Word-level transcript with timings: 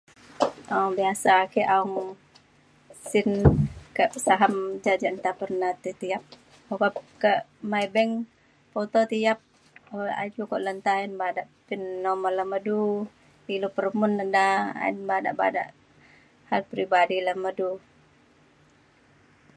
um 0.75 0.89
biasa 0.99 1.29
ake 1.45 1.61
aung 1.75 1.93
sin 3.09 3.29
ke 3.95 4.03
saham, 4.25 4.53
ja 4.85 4.93
je' 5.01 5.13
nta 5.17 5.31
pernah 5.41 5.71
tai 5.81 5.93
tiap, 6.01 6.23
oka 6.73 6.87
ke 7.21 7.31
maybank 7.71 8.13
poto 8.73 8.99
tiap 9.11 9.39
jukuk 10.35 10.63
le 10.65 10.71
nta 10.79 10.91
ayen 10.97 11.13
badak 11.21 11.47
pin 11.67 11.81
nombor 12.05 12.31
le 12.37 12.43
me 12.51 12.57
du. 12.67 12.79
ilu 13.55 13.67
peremun 13.75 14.11
ne 14.17 14.25
da. 14.35 14.47
ayen 14.83 14.99
badak 15.09 15.35
badak 15.41 15.69
hal 16.49 16.61
peribadi 16.69 17.17
le 17.27 17.33
me 17.41 17.49
du. 17.59 17.69